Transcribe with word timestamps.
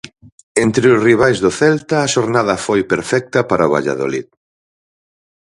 Entre 0.65 0.85
os 0.93 1.03
rivais 1.09 1.37
do 1.43 1.51
Celta 1.59 1.95
a 2.01 2.11
xornada 2.15 2.55
foi 2.65 2.81
perfecta 2.93 3.39
para 3.49 3.67
o 3.67 3.71
Valladolid. 3.75 4.27